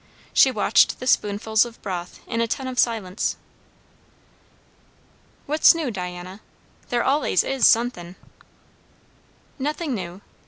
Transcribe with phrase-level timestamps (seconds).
[0.33, 3.35] She watched the spoonfuls of broth in attentive silence.
[5.45, 6.41] "What's new, Diana?
[6.89, 8.15] there allays is sun'thin'."
[9.59, 10.21] "Nothing new.